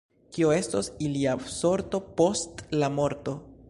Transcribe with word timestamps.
Kio 0.37 0.47
estos 0.55 0.89
ilia 1.09 1.37
sorto 1.59 2.03
post 2.23 2.69
la 2.85 2.95
morto? 3.01 3.41